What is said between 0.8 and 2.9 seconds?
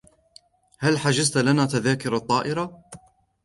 حجزت لي تذاكر الطائرة؟